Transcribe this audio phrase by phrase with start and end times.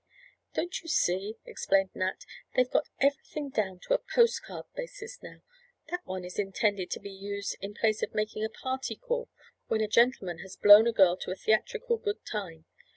[0.55, 5.43] "Don't you see," explained Nat, "they've got everything down to a post card basis now.
[5.89, 9.29] That one is intended to be used in place of making a party call
[9.67, 12.65] when a gentleman has blown a girl to a theatrical good time.